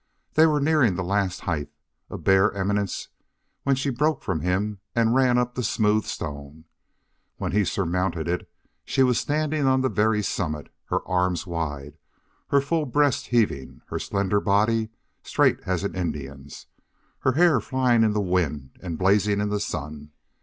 They 0.33 0.47
were 0.47 0.59
nearing 0.59 0.95
the 0.95 1.03
last 1.03 1.41
height, 1.41 1.69
a 2.09 2.17
bare 2.17 2.51
eminence, 2.53 3.09
when 3.61 3.75
she 3.75 3.91
broke 3.91 4.23
from 4.23 4.39
him 4.39 4.79
and 4.95 5.13
ran 5.13 5.37
up 5.37 5.53
the 5.53 5.61
smooth 5.61 6.05
stone. 6.05 6.65
When 7.37 7.51
he 7.51 7.63
surmounted 7.63 8.27
it 8.27 8.49
she 8.83 9.03
was 9.03 9.19
standing 9.19 9.67
on 9.67 9.81
the 9.81 9.89
very 9.89 10.23
summit, 10.23 10.69
her 10.85 11.07
arms 11.07 11.45
wide, 11.45 11.99
her 12.47 12.61
full 12.61 12.87
breast 12.87 13.27
heaving, 13.27 13.83
her 13.89 13.99
slender 13.99 14.39
body 14.41 14.89
straight 15.21 15.59
as 15.67 15.83
an 15.83 15.93
Indian's, 15.93 16.65
her 17.19 17.33
hair 17.33 17.59
flying 17.61 18.01
in 18.01 18.13
the 18.13 18.21
wind 18.21 18.79
and 18.81 18.97
blazing 18.97 19.39
in 19.39 19.49
the 19.49 19.59
sun. 19.59 20.09